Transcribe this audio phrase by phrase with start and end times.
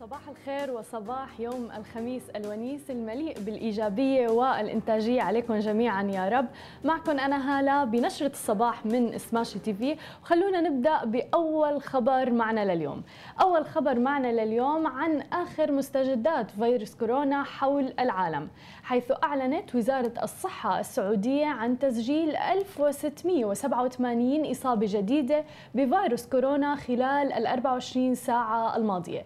[0.00, 6.46] صباح الخير وصباح يوم الخميس الونيس المليء بالإيجابية والإنتاجية عليكم جميعا يا رب.
[6.84, 13.02] معكم أنا هالة بنشرة الصباح من سماشي تي في وخلونا نبدأ بأول خبر معنا لليوم.
[13.40, 18.48] أول خبر معنا لليوم عن آخر مستجدات فيروس كورونا حول العالم
[18.82, 25.44] حيث أعلنت وزارة الصحة السعودية عن تسجيل 1687 إصابة جديدة
[25.74, 29.24] بفيروس كورونا خلال ال 24 ساعة الماضية.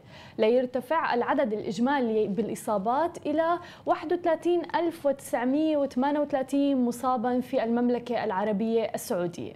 [0.61, 9.53] ليرتفع العدد الإجمالي بالإصابات إلى 31938 مصابا في المملكة العربية السعودية.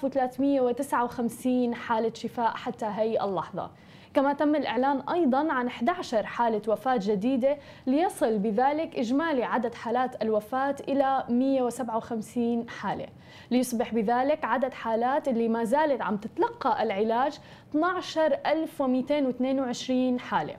[0.00, 3.70] 3359 حالة شفاء حتى هي اللحظة.
[4.14, 10.76] كما تم الإعلان أيضا عن 11 حالة وفاة جديدة ليصل بذلك إجمالي عدد حالات الوفاة
[10.88, 13.06] إلى 157 حالة.
[13.50, 17.38] ليصبح بذلك عدد حالات اللي ما زالت عم تتلقى العلاج
[17.74, 20.56] 12222 حالة.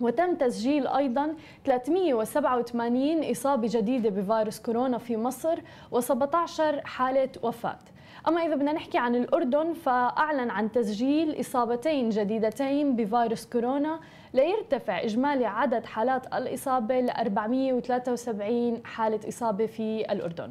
[0.00, 1.34] وتم تسجيل أيضا
[1.64, 5.58] 387 إصابة جديدة بفيروس كورونا في مصر
[5.94, 7.78] و17 حالة وفاة.
[8.28, 14.00] أما إذا بدنا نحكي عن الأردن فأعلن عن تسجيل إصابتين جديدتين بفيروس كورونا
[14.34, 20.50] ليرتفع إجمالي عدد حالات الإصابة ل 473 حالة إصابة في الأردن.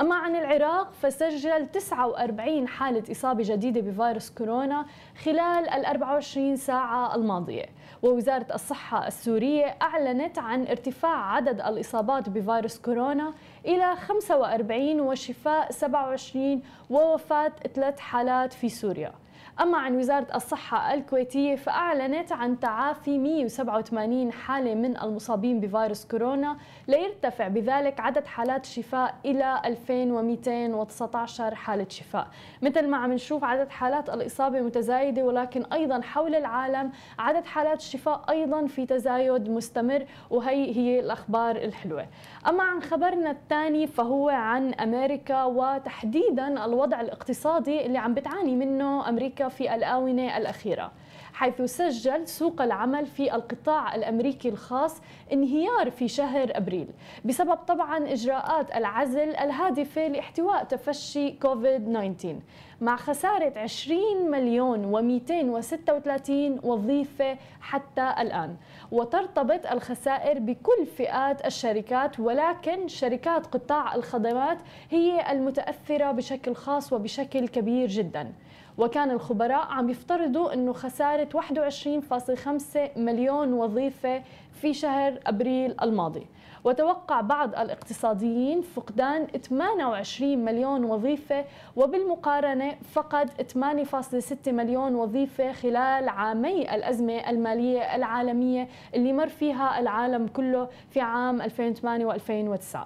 [0.00, 4.86] أما عن العراق فسجل 49 حالة إصابة جديدة بفيروس كورونا
[5.24, 7.64] خلال ال 24 ساعة الماضية.
[8.02, 13.34] ووزارة الصحة السورية أعلنت عن ارتفاع عدد الإصابات بفيروس كورونا
[13.66, 19.12] إلى 45 وشفاء 27 ووفاة ثلاث حالات في سوريا.
[19.60, 26.56] أما عن وزارة الصحة الكويتية فأعلنت عن تعافي 187 حالة من المصابين بفيروس كورونا
[26.88, 32.28] ليرتفع بذلك عدد حالات الشفاء إلى 2219 حالة شفاء.
[32.62, 38.24] مثل ما عم نشوف عدد حالات الإصابة متزايدة ولكن أيضا حول العالم عدد حالات الشفاء
[38.30, 42.06] أيضا في تزايد مستمر وهي هي الأخبار الحلوة.
[42.48, 49.47] أما عن خبرنا الثاني فهو عن أمريكا وتحديدا الوضع الاقتصادي اللي عم بتعاني منه أمريكا
[49.48, 50.92] في الآونة الأخيرة
[51.32, 55.00] حيث سجل سوق العمل في القطاع الأمريكي الخاص
[55.32, 56.86] انهيار في شهر أبريل
[57.24, 62.36] بسبب طبعا إجراءات العزل الهادفة لاحتواء تفشي كوفيد 19
[62.80, 68.56] مع خسارة 20 مليون و236 وظيفة حتى الآن.
[68.92, 74.58] وترتبط الخسائر بكل فئات الشركات ولكن شركات قطاع الخدمات
[74.90, 78.32] هي المتأثرة بشكل خاص وبشكل كبير جدا.
[78.78, 84.22] وكان الخبراء عم يفترضوا إنه خسارة 21.5 مليون وظيفة
[84.52, 86.26] في شهر أبريل الماضي.
[86.64, 91.44] وتوقع بعض الاقتصاديين فقدان 28 مليون وظيفة
[91.76, 100.68] وبالمقارنة فقد 8.6 مليون وظيفة خلال عامي الأزمة المالية العالمية اللي مر فيها العالم كله
[100.90, 102.78] في عام 2008 و2009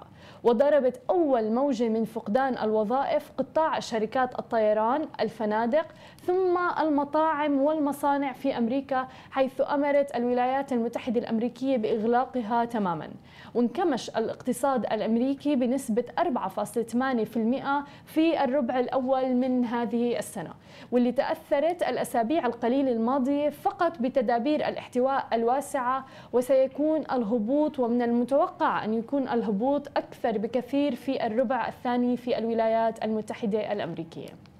[0.43, 5.82] وضربت أول موجة من فقدان الوظائف قطاع شركات الطيران الفنادق
[6.25, 13.09] ثم المطاعم والمصانع في أمريكا حيث أمرت الولايات المتحدة الأمريكية بإغلاقها تماما.
[13.55, 20.53] وانكمش الاقتصاد الأمريكي بنسبة 4.8% في الربع الأول من هذه السنة
[20.91, 29.27] واللي تأثرت الأسابيع القليلة الماضية فقط بتدابير الاحتواء الواسعة وسيكون الهبوط ومن المتوقع أن يكون
[29.27, 34.52] الهبوط أكثر بكثير في الربع الثاني في الولايات المتحدة الأمريكية.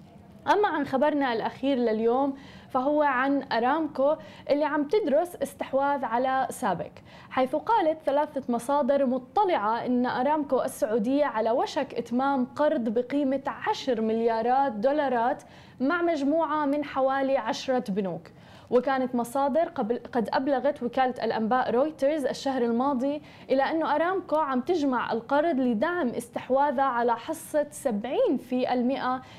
[0.52, 2.38] أما عن خبرنا الأخير لليوم
[2.70, 4.16] فهو عن أرامكو
[4.50, 11.52] اللي عم تدرس استحواذ على سابك حيث قالت ثلاثة مصادر مطلعة أن أرامكو السعودية على
[11.52, 15.44] وشك إتمام قرض بقيمة 10 مليارات دولارات
[15.80, 18.28] مع مجموعة من حوالي عشرة بنوك.
[18.74, 25.12] وكانت مصادر قبل قد أبلغت وكالة الأنباء رويترز الشهر الماضي إلى أنه أرامكو عم تجمع
[25.12, 27.90] القرض لدعم استحواذها على حصة 70%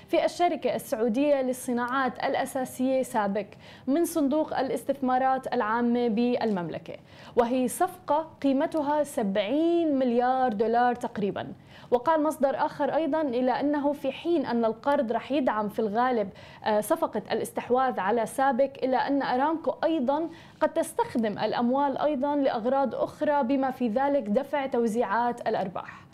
[0.08, 3.46] في الشركة السعودية للصناعات الأساسية سابق
[3.86, 6.94] من صندوق الاستثمارات العامة بالمملكة.
[7.36, 11.52] وهي صفقة قيمتها 70 مليار دولار تقريبا.
[11.90, 16.28] وقال مصدر آخر أيضا إلى أنه في حين أن القرض رح يدعم في الغالب
[16.64, 20.28] آه، صفقة الاستحواذ على سابك إلا أن أرامكو أيضا
[20.60, 26.04] قد تستخدم الأموال أيضا لأغراض أخرى بما في ذلك دفع توزيعات الأرباح.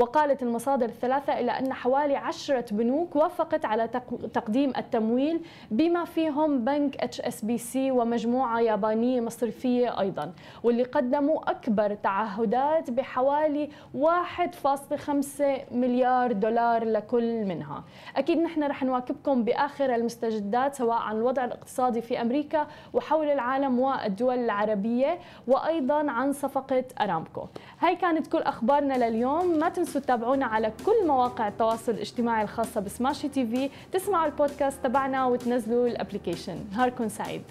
[0.00, 3.88] وقالت المصادر الثلاثة إلى أن حوالي عشرة بنوك وافقت على
[4.34, 10.32] تقديم التمويل بما فيهم بنك HSBC ومجموعة يابانية مصرفية أيضا
[10.64, 17.84] واللي قدموا أكبر تعهدات بحوالي 1.5 مليار دولار لكل منها.
[18.16, 24.38] أكيد نحن رح نواكبكم بآخر المستجدات سواء عن الوضع الاقتصادي في أمريكا وحول العالم والدول
[24.38, 25.18] العربية
[25.48, 27.46] وأيضا عن صفقة أرامكو.
[27.80, 29.58] هاي كانت كل أخبارنا لليوم.
[29.58, 34.84] ما تنسوا تنسوا تتابعونا على كل مواقع التواصل الاجتماعي الخاصة ب Smashi TV تسمعوا البودكاست
[34.84, 36.58] تبعنا وتنزلوا ال application.
[36.72, 37.42] نهاركم سعيد.